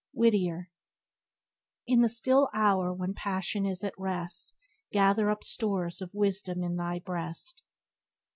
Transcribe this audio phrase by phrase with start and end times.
[0.21, 0.71] —Whittier.
[1.85, 4.55] "In the still hour when passion is at rest
[4.91, 7.63] Gather up stores of wisdom in thy breast."